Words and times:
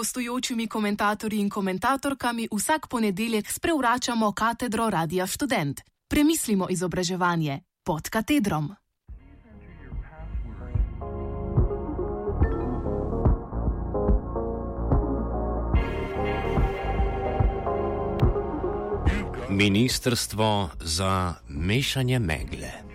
gostujočimi 0.00 0.66
komentatorji 0.66 1.40
in 1.40 1.50
komentatorkami 1.50 2.48
vsak 2.52 2.88
ponedeljek 2.88 3.50
sprevračamo 3.52 4.32
katedro 4.32 4.90
Radia 4.90 5.26
Student. 5.26 5.80
Premislimo 6.08 6.66
izobraževanje 6.70 7.60
pod 7.84 8.08
katedrom. 8.08 8.72
Ministrstvo 19.48 20.70
za 20.80 21.34
mešanje 21.48 22.18
megle. 22.18 22.89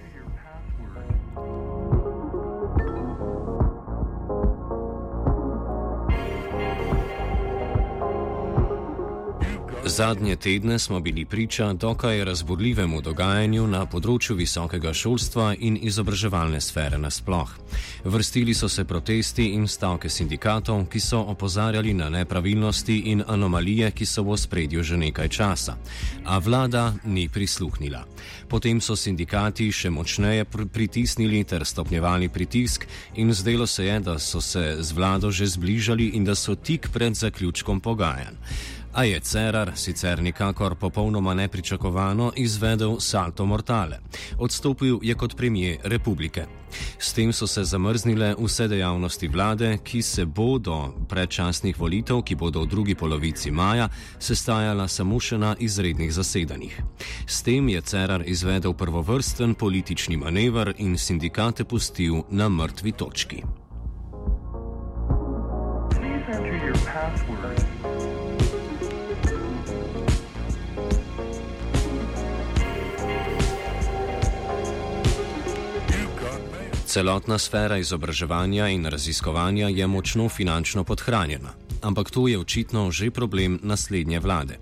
Zadnje 9.96 10.36
tedne 10.36 10.80
smo 10.80 11.00
bili 11.00 11.26
priča 11.26 11.74
dokaj 11.74 12.26
razburljivemu 12.26 12.98
dogajanju 13.02 13.68
na 13.68 13.86
področju 13.88 14.36
visokega 14.36 14.92
šolstva 14.94 15.54
in 15.56 15.78
izobraževalne 15.88 16.60
sfere 16.60 17.00
nasploh. 17.00 17.54
Vrstili 18.04 18.54
so 18.54 18.68
se 18.68 18.84
protesti 18.84 19.46
in 19.56 19.70
stavke 19.72 20.12
sindikatov, 20.12 20.84
ki 20.92 21.00
so 21.00 21.22
opozarjali 21.32 21.94
na 21.96 22.10
nepravilnosti 22.10 22.98
in 23.14 23.24
anomalije, 23.28 23.94
ki 23.96 24.06
so 24.06 24.28
v 24.28 24.36
spredju 24.36 24.84
že 24.84 25.00
nekaj 25.00 25.32
časa. 25.32 25.78
A 26.26 26.44
vlada 26.44 26.92
ni 27.06 27.30
prisluhnila. 27.30 28.04
Potem 28.52 28.82
so 28.82 29.00
sindikati 29.00 29.72
še 29.72 29.90
močneje 29.90 30.44
pr 30.44 30.68
pritisnili 30.68 31.46
ter 31.48 31.64
stopnjevali 31.64 32.28
pritisk 32.30 32.84
in 33.16 33.32
zdelo 33.34 33.68
se 33.68 33.86
je, 33.86 34.00
da 34.00 34.20
so 34.20 34.42
se 34.42 34.76
z 34.84 34.92
vlado 34.92 35.32
že 35.32 35.48
zbližali 35.48 36.18
in 36.20 36.26
da 36.28 36.36
so 36.36 36.56
tik 36.56 36.92
pred 36.92 37.16
zaključkom 37.16 37.80
pogajanj. 37.80 38.36
A 38.96 39.04
je 39.04 39.20
Cerar, 39.20 39.72
sicer 39.76 40.22
nikakor 40.22 40.76
popolnoma 40.76 41.34
nepričakovano, 41.34 42.32
izvedel 42.36 43.00
salto 43.00 43.46
mortale. 43.46 44.00
Odstopil 44.38 45.00
je 45.02 45.16
kot 45.16 45.36
premijer 45.36 45.78
republike. 45.84 46.46
S 47.00 47.14
tem 47.14 47.34
so 47.34 47.48
se 47.48 47.64
zamrznile 47.64 48.36
vse 48.40 48.68
dejavnosti 48.68 49.28
vlade, 49.28 49.78
ki 49.84 50.02
se 50.02 50.26
bo 50.26 50.58
do 50.60 50.94
predčasnih 51.10 51.80
volitev, 51.80 52.22
ki 52.24 52.36
bodo 52.36 52.62
v 52.62 52.68
drugi 52.68 52.96
polovici 52.96 53.52
maja, 53.52 53.90
sestajala 54.20 54.88
samo 54.88 55.20
še 55.20 55.38
na 55.38 55.56
izrednih 55.60 56.14
zasedanjih. 56.14 56.80
S 57.28 57.44
tem 57.44 57.70
je 57.70 57.82
Cerar 57.82 58.24
izvedel 58.26 58.74
prvovrsten 58.74 59.56
politični 59.56 60.18
manever 60.18 60.74
in 60.78 60.98
sindikate 60.98 61.64
pustil 61.64 62.24
na 62.30 62.50
mrtvi 62.50 62.92
točki. 62.92 63.44
Celotna 76.96 77.36
sfera 77.38 77.78
izobraževanja 77.78 78.68
in 78.72 78.86
raziskovanja 78.86 79.68
je 79.68 79.88
močno 79.88 80.30
finančno 80.30 80.84
podhranjena, 80.84 81.50
ampak 81.86 82.10
to 82.10 82.28
je 82.28 82.40
očitno 82.40 82.90
že 82.92 83.12
problem 83.12 83.60
naslednje 83.64 84.20
vlade. 84.20 84.58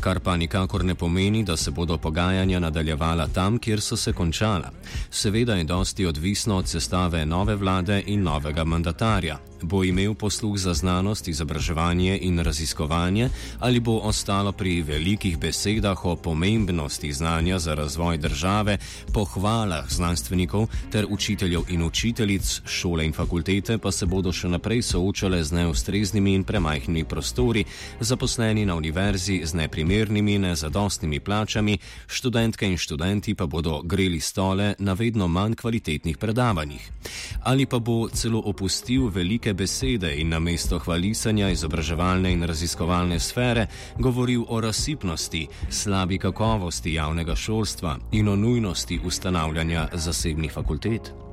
Kar 0.00 0.20
pa 0.20 0.36
nikakor 0.36 0.84
ne 0.84 0.94
pomeni, 0.94 1.44
da 1.44 1.56
se 1.56 1.70
bodo 1.70 1.96
pogajanja 1.98 2.60
nadaljevala 2.60 3.28
tam, 3.28 3.58
kjer 3.58 3.80
so 3.80 3.96
se 3.96 4.12
končala. 4.12 4.70
Seveda 5.10 5.54
je 5.54 5.64
dosti 5.64 6.06
odvisno 6.06 6.56
od 6.56 6.68
sestave 6.68 7.26
nove 7.26 7.56
vlade 7.56 8.02
in 8.06 8.22
novega 8.22 8.64
mandatarja, 8.64 9.38
bo 9.62 9.84
imel 9.84 10.14
posluh 10.14 10.58
za 10.58 10.74
znanost, 10.74 11.28
izobraževanje 11.28 12.18
in 12.22 12.38
raziskovanje, 12.38 13.28
ali 13.58 13.80
bo 13.80 13.98
ostalo 13.98 14.52
pri 14.52 14.82
velikih 14.82 15.38
besedah 15.38 16.04
o 16.04 16.16
pomembnosti 16.16 17.12
znanja 17.12 17.58
za 17.58 17.74
razvoj 17.74 18.18
države, 18.18 18.78
pohvalah 19.12 19.90
znanstvenikov 19.90 20.66
ter 20.92 21.06
učiteljev 21.10 21.62
in 21.68 21.82
učiteljic, 21.82 22.60
šole 22.66 23.06
in 23.06 23.12
fakultete 23.12 23.78
pa 23.78 23.92
se 23.92 24.06
bodo 24.06 24.32
še 24.32 24.48
naprej 24.48 24.82
soočale 24.82 25.44
z 25.44 25.52
neustreznimi 25.52 26.34
in 26.34 26.44
premajhnimi 26.66 27.04
prostori, 27.04 27.64
zaposleni 28.00 28.66
na 28.66 28.74
univerzi 28.74 29.42
z 29.44 29.54
neprimernimi 29.54 30.38
nezadostnimi 30.38 31.20
plačami, 31.20 31.78
študentke 32.06 32.66
in 32.66 32.76
študenti 32.78 33.34
pa 33.34 33.46
bodo 33.46 33.82
greli 33.82 34.20
stole 34.20 34.74
na 34.78 34.92
vedno 34.92 35.28
manj 35.28 35.54
kvalitetnih 35.54 36.18
predavanjih. 36.18 36.90
Ali 37.44 37.66
pa 37.66 37.78
bo 37.78 38.08
celo 38.08 38.42
opustil 38.44 39.08
velike 39.08 39.54
besede 39.54 40.16
in 40.18 40.28
na 40.28 40.38
mesto 40.38 40.78
hvalisanja 40.78 41.50
izobraževalne 41.50 42.32
in 42.32 42.42
raziskovalne 42.42 43.20
sfere 43.20 43.66
govoril 43.98 44.44
o 44.48 44.60
razsipnosti, 44.60 45.46
slabi 45.70 46.18
kakovosti 46.18 46.94
javnega 46.94 47.36
šolstva 47.36 47.98
in 48.12 48.28
o 48.28 48.36
nujnosti 48.36 49.00
ustanavljanja 49.04 49.88
zasebnih 49.94 50.52
fakultet. 50.52 51.25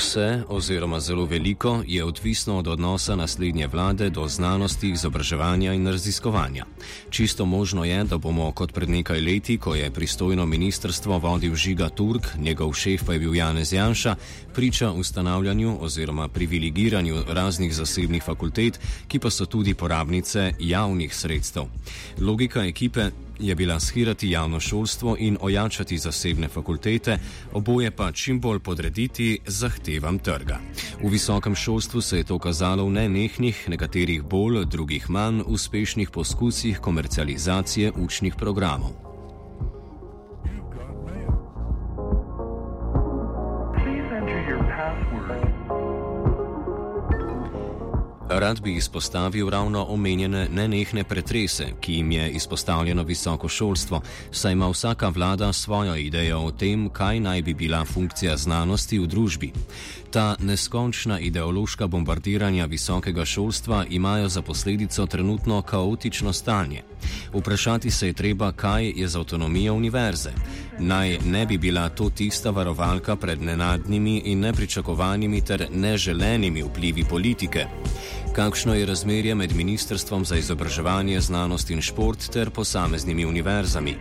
Vse, 0.00 0.42
oziroma 0.48 1.00
zelo 1.00 1.24
veliko, 1.24 1.82
je 1.86 2.04
odvisno 2.04 2.58
od 2.58 2.68
odnosa 2.68 3.16
naslednje 3.16 3.66
vlade 3.66 4.10
do 4.10 4.28
znanosti, 4.28 4.90
izobraževanja 4.90 5.72
in 5.72 5.86
raziskovanja. 5.86 6.64
Čisto 7.10 7.44
možno 7.44 7.84
je, 7.84 8.04
da 8.04 8.18
bomo 8.18 8.52
kot 8.52 8.72
pred 8.72 8.88
nekaj 8.88 9.20
leti, 9.20 9.58
ko 9.58 9.74
je 9.74 9.90
pristojno 9.90 10.46
ministrstvo 10.46 11.18
vodil 11.18 11.54
Žiga 11.54 11.88
Turk, 11.88 12.26
njegov 12.38 12.72
šef 12.72 13.04
pa 13.04 13.12
je 13.12 13.18
bil 13.18 13.34
Janez 13.34 13.72
Janša, 13.72 14.16
priča 14.54 14.90
ustanavljanju 14.90 15.76
oziroma 15.80 16.28
privilegiranju 16.28 17.24
raznih 17.28 17.74
zasebnih 17.74 18.22
fakultet, 18.22 18.80
ki 19.08 19.18
pa 19.18 19.30
so 19.30 19.46
tudi 19.46 19.74
porabnice 19.74 20.52
javnih 20.58 21.16
sredstev. 21.16 21.64
Logika 22.18 22.64
ekipe 22.64 23.10
je 23.40 23.54
bila 23.54 23.80
shirati 23.80 24.30
javno 24.30 24.60
šolstvo 24.60 25.16
in 25.18 25.38
ojačati 25.40 25.98
zasebne 25.98 26.48
fakultete, 26.48 27.18
oboje 27.52 27.90
pa 27.90 28.12
čim 28.12 28.40
bolj 28.40 28.58
podrediti 28.58 29.38
zahtevam 29.46 30.18
trga. 30.18 30.58
V 31.02 31.08
visokem 31.08 31.54
šolstvu 31.54 32.00
se 32.00 32.16
je 32.16 32.24
to 32.24 32.38
kazalo 32.38 32.84
v 32.84 32.90
nenehnih, 32.90 33.68
nekaterih 33.68 34.22
bolj, 34.22 34.64
drugih 34.64 35.10
manj 35.10 35.42
uspešnih 35.46 36.10
poskusih 36.10 36.78
komercializacije 36.78 37.92
učnih 37.96 38.34
programov. 38.34 39.09
Rad 48.40 48.60
bi 48.60 48.74
izpostavil 48.74 49.48
ravno 49.48 49.84
omenjene 49.88 50.48
nenehne 50.48 51.04
pretrese, 51.04 51.66
ki 51.80 51.92
jim 51.92 52.10
je 52.10 52.30
izpostavljeno 52.30 53.02
visoko 53.02 53.48
šolstvo, 53.48 54.00
saj 54.32 54.52
ima 54.52 54.68
vsaka 54.68 55.08
vlada 55.08 55.52
svojo 55.52 55.96
idejo 55.96 56.38
o 56.38 56.50
tem, 56.50 56.88
kaj 56.88 57.20
naj 57.20 57.42
bi 57.42 57.54
bila 57.54 57.84
funkcija 57.84 58.36
znanosti 58.36 58.98
v 58.98 59.06
družbi. 59.06 59.52
Ta 60.10 60.36
neskončna 60.38 61.20
ideološka 61.20 61.86
bombardiranja 61.86 62.64
visokega 62.64 63.24
šolstva 63.24 63.84
imajo 63.90 64.28
za 64.28 64.42
posledico 64.42 65.06
trenutno 65.06 65.62
kaotično 65.62 66.32
stanje. 66.32 66.82
Vprašati 67.32 67.90
se 67.90 68.06
je 68.06 68.12
treba, 68.12 68.52
kaj 68.52 68.92
je 68.96 69.08
z 69.08 69.16
avtonomijo 69.16 69.74
univerze. 69.74 70.30
Naj 70.82 71.18
ne 71.24 71.46
bi 71.46 71.58
bila 71.58 71.88
to 71.88 72.10
tista 72.10 72.50
varovalka 72.50 73.16
pred 73.16 73.42
nenadnimi 73.42 74.22
in 74.24 74.40
nepričakovanimi 74.40 75.40
ter 75.40 75.66
neželenimi 75.70 76.62
vplivi 76.62 77.04
politike. 77.04 77.66
Kakšno 78.32 78.74
je 78.74 78.86
razmerje 78.86 79.34
med 79.34 79.56
Ministrstvom 79.56 80.24
za 80.24 80.36
izobraževanje, 80.36 81.20
znanost 81.20 81.70
in 81.70 81.82
šport 81.82 82.30
ter 82.32 82.50
posameznimi 82.50 83.26
univerzami? 83.26 83.94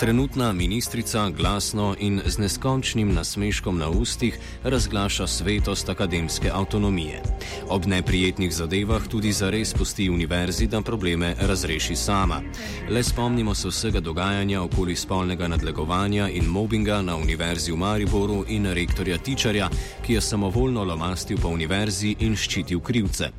Trenutna 0.00 0.52
ministrica 0.52 1.30
glasno 1.30 1.94
in 1.98 2.20
z 2.26 2.38
neskončnim 2.38 3.14
nasmeškom 3.14 3.78
na 3.78 3.88
ustih 3.88 4.38
razglaša 4.62 5.26
svetost 5.26 5.88
akademske 5.88 6.50
avtonomije. 6.54 7.22
Ob 7.68 7.86
neprijetnih 7.86 8.54
zadevah 8.54 9.08
tudi 9.08 9.32
zares 9.32 9.74
pusti 9.74 10.10
univerzi, 10.10 10.66
da 10.66 10.82
probleme 10.82 11.34
razreši 11.40 11.96
sama. 11.96 12.42
Le 12.90 13.02
spomnimo 13.02 13.54
se 13.54 13.68
vsega 13.68 14.00
dogajanja 14.00 14.62
okoli 14.62 14.96
spolnega 14.96 15.48
nadlegovanja 15.48 15.95
in 16.04 16.44
mobinga 16.44 17.02
na 17.02 17.16
univerzi 17.16 17.72
v 17.72 17.76
Mariboru 17.76 18.44
in 18.48 18.66
rektorja 18.66 19.18
Tičarja, 19.18 19.68
ki 20.04 20.12
je 20.12 20.20
samovoljno 20.20 20.84
lomastil 20.84 21.38
po 21.40 21.48
univerzi 21.48 22.16
in 22.20 22.36
ščitil 22.36 22.80
krivce. 22.80 23.30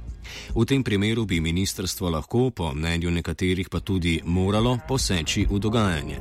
V 0.56 0.66
tem 0.66 0.84
primeru 0.84 1.26
bi 1.26 1.40
ministrstvo 1.40 2.10
lahko, 2.10 2.50
po 2.50 2.74
mnenju 2.74 3.12
nekaterih 3.12 3.70
pa 3.70 3.80
tudi 3.80 4.22
moralo, 4.26 4.80
poseči 4.88 5.46
v 5.50 5.60
dogajanje. 5.60 6.18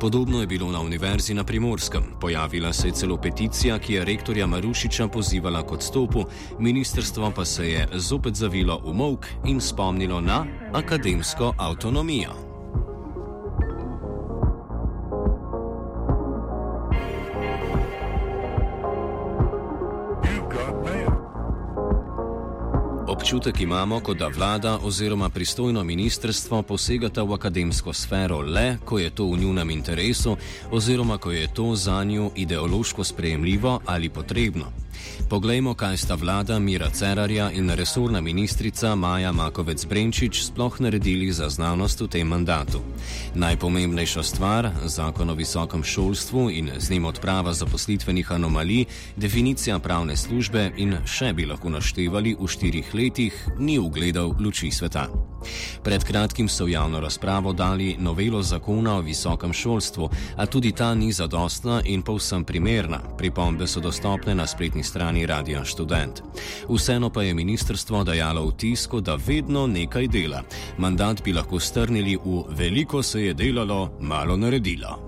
Podobno 0.00 0.40
je 0.40 0.46
bilo 0.46 0.72
na 0.72 0.80
univerzi 0.80 1.34
na 1.34 1.44
Primorskem. 1.44 2.02
Pojavila 2.20 2.72
se 2.72 2.88
je 2.88 2.92
celo 2.92 3.16
peticija, 3.16 3.78
ki 3.78 3.94
je 3.94 4.04
rektorja 4.04 4.46
Marušiča 4.46 5.08
pozivala 5.08 5.62
k 5.62 5.72
odstopu, 5.72 6.24
ministrstvo 6.58 7.30
pa 7.30 7.44
se 7.44 7.70
je 7.70 7.88
zopet 7.94 8.34
zavilo 8.34 8.80
v 8.84 8.92
mok 8.94 9.26
in 9.46 9.60
spomnilo 9.60 10.20
na 10.20 10.46
akademsko 10.72 11.54
avtonomijo. 11.58 12.47
Občutek 23.28 23.60
imamo, 23.60 24.00
kot 24.00 24.16
da 24.16 24.28
vlada 24.28 24.78
oziroma 24.82 25.28
pristojno 25.28 25.84
ministrstvo 25.84 26.62
posegata 26.62 27.22
v 27.22 27.34
akademsko 27.34 27.92
sfero 27.92 28.40
le, 28.40 28.78
ko 28.84 28.98
je 28.98 29.10
to 29.10 29.24
v 29.28 29.38
njunem 29.38 29.70
interesu 29.70 30.36
oziroma 30.70 31.18
ko 31.18 31.30
je 31.30 31.46
to 31.54 31.74
za 31.76 32.04
njo 32.04 32.30
ideološko 32.36 33.04
sprejemljivo 33.04 33.80
ali 33.86 34.08
potrebno. 34.08 34.72
Poglejmo, 35.28 35.74
kaj 35.74 35.96
sta 35.96 36.14
vlada 36.14 36.58
Mira 36.58 36.90
Cerarja 36.90 37.50
in 37.50 37.70
resorna 37.70 38.20
ministrica 38.20 38.94
Maja 38.94 39.32
Makovec 39.32 39.84
Brenčič 39.84 40.42
sploh 40.42 40.80
naredili 40.80 41.32
za 41.32 41.48
znanost 41.48 42.00
v 42.00 42.08
tem 42.08 42.26
mandatu. 42.28 42.80
Najpomembnejša 43.34 44.22
stvar, 44.22 44.70
zakon 44.84 45.30
o 45.30 45.34
visokem 45.34 45.84
šolstvu 45.84 46.50
in 46.50 46.70
z 46.78 46.90
njim 46.90 47.04
odprava 47.04 47.52
zaposlitvenih 47.52 48.32
anomalij, 48.32 48.84
definicija 49.16 49.78
pravne 49.78 50.16
službe 50.16 50.72
in 50.76 50.96
še 51.04 51.32
bi 51.32 51.46
lahko 51.46 51.68
naštevali 51.68 52.36
v 52.40 52.48
štirih 52.48 52.94
letih, 52.94 53.17
ni 53.58 53.78
ugledal 53.78 54.34
luči 54.38 54.70
sveta. 54.70 55.08
Pred 55.82 56.04
kratkim 56.04 56.48
so 56.48 56.64
v 56.64 56.70
javno 56.72 57.00
razpravo 57.00 57.52
dali 57.52 57.96
novelo 57.98 58.42
zakona 58.42 58.96
o 58.98 59.00
visokem 59.00 59.52
šolstvu, 59.52 60.10
a 60.36 60.46
tudi 60.46 60.72
ta 60.72 60.94
ni 60.94 61.12
zadostna 61.12 61.82
in 61.84 62.02
povsem 62.02 62.44
primerna. 62.44 63.00
Pripombe 63.18 63.66
so 63.66 63.80
dostopne 63.80 64.34
na 64.34 64.46
spletni 64.46 64.82
strani 64.82 65.26
Radia 65.26 65.64
Student. 65.64 66.22
Vseeno 66.68 67.10
pa 67.10 67.22
je 67.22 67.34
ministrstvo 67.34 68.04
dajalo 68.04 68.46
vtis, 68.46 68.88
da 69.00 69.18
vedno 69.26 69.66
nekaj 69.66 70.08
dela. 70.08 70.42
Mandat 70.78 71.22
bi 71.24 71.32
lahko 71.32 71.60
strnili 71.60 72.16
v 72.24 72.44
veliko 72.48 73.02
se 73.02 73.22
je 73.22 73.34
delalo, 73.34 73.90
malo 74.00 74.36
naredilo. 74.36 74.98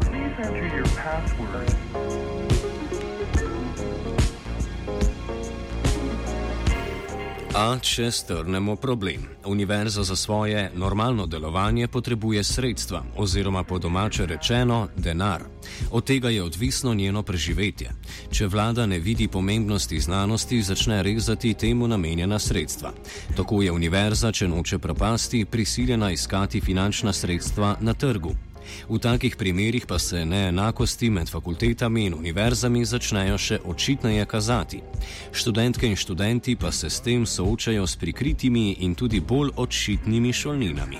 Please 0.00 0.38
enter 0.38 0.76
your 0.76 0.86
password. 0.94 2.05
A 7.56 7.78
če 7.80 8.10
strnemo 8.12 8.74
problem, 8.76 9.22
univerza 9.48 10.02
za 10.04 10.16
svoje 10.16 10.70
normalno 10.74 11.24
delovanje 11.26 11.88
potrebuje 11.88 12.44
sredstva, 12.44 13.00
oziroma 13.16 13.62
po 13.64 13.78
domače 13.78 14.26
rečeno, 14.26 14.88
denar. 14.96 15.42
Od 15.90 16.04
tega 16.04 16.28
je 16.30 16.42
odvisno 16.42 16.94
njeno 16.94 17.22
preživetje. 17.22 17.90
Če 18.30 18.46
vlada 18.46 18.86
ne 18.86 18.98
vidi 18.98 19.28
pomembnosti 19.28 20.00
znanosti, 20.00 20.62
začne 20.62 21.02
rezati 21.02 21.54
temu 21.54 21.88
namenjena 21.88 22.38
sredstva. 22.38 22.92
Tako 23.36 23.62
je 23.62 23.72
univerza, 23.72 24.32
če 24.32 24.48
noče 24.48 24.78
propasti, 24.78 25.44
prisiljena 25.44 26.10
iskati 26.12 26.60
finančna 26.60 27.12
sredstva 27.12 27.76
na 27.80 27.94
trgu. 27.94 28.34
V 28.88 28.98
takih 28.98 29.36
primerjih 29.36 29.86
pa 29.86 29.98
se 29.98 30.24
neenakosti 30.24 31.10
med 31.10 31.30
fakultetami 31.30 32.06
in 32.06 32.14
univerzami 32.14 32.84
začnejo 32.84 33.38
še 33.38 33.60
očitneje 33.64 34.26
kazati. 34.26 34.82
Študentke 35.32 35.86
in 35.86 35.96
študenti 35.96 36.56
pa 36.56 36.72
se 36.72 36.90
s 36.90 37.00
tem 37.00 37.26
soočajo 37.26 37.86
s 37.86 37.96
prikritimi 37.96 38.76
in 38.80 38.94
tudi 38.94 39.20
bolj 39.20 39.50
očitnimi 39.56 40.32
šolninami. 40.32 40.98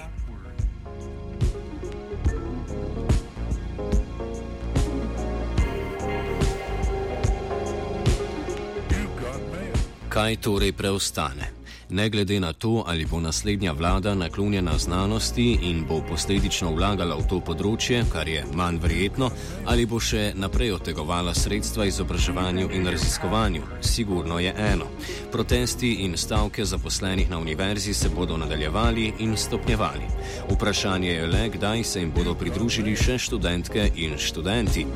Kaj 10.09 10.37
torej 10.41 10.73
preostane? 10.73 11.56
Ne 11.91 12.09
glede 12.09 12.41
na 12.41 12.53
to, 12.53 12.85
ali 12.87 13.07
bo 13.07 13.21
naslednja 13.21 13.73
vlada 13.73 14.15
naklonjena 14.15 14.79
znanosti 14.79 15.59
in 15.63 15.85
bo 15.89 16.01
posledično 16.09 16.71
vlagala 16.75 17.17
v 17.17 17.27
to 17.29 17.41
področje, 17.41 18.03
kar 18.13 18.29
je 18.29 18.45
manj 18.55 18.81
verjetno, 18.83 19.31
ali 19.67 19.87
bo 19.87 20.01
še 20.01 20.33
naprej 20.35 20.73
otegovala 20.77 21.35
sredstva 21.35 21.87
izobraževanju 21.87 22.71
in 22.73 22.87
raziskovanju. 22.87 23.63
Sigurno 23.81 24.39
je 24.39 24.55
eno. 24.57 24.89
Protesti 25.33 25.93
in 26.05 26.17
stavke 26.17 26.65
zaposlenih 26.65 27.31
na 27.31 27.39
univerzi 27.39 27.95
se 27.95 28.09
bodo 28.09 28.37
nadaljevali 28.37 29.13
in 29.19 29.37
stopnjevali. 29.37 30.11
Vprašanje 30.51 31.13
je 31.13 31.27
le, 31.27 31.49
kdaj 31.49 31.85
se 31.85 32.01
jim 32.01 32.13
bodo 32.17 32.35
pridružili 32.35 32.97
še 32.97 33.19
študentke 33.19 33.91
in 33.95 34.19
študenti. 34.19 34.87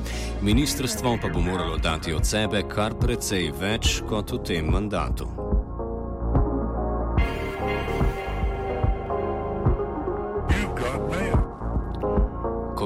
Ministrstvo 0.43 1.19
pa 1.23 1.29
bo 1.29 1.41
moralo 1.41 1.79
dati 1.79 2.13
od 2.13 2.27
sebe 2.27 2.65
kar 2.69 2.99
precej 2.99 3.53
več 3.61 4.01
kot 4.09 4.33
v 4.33 4.45
tem 4.47 4.71
mandatu. 4.71 5.50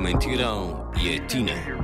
Mentirão 0.04 0.90
e 1.00 1.16
a 1.16 1.20
Tina. 1.26 1.83